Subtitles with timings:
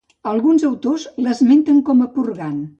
[0.29, 2.61] Alguns autors l'esmenten com a purgant.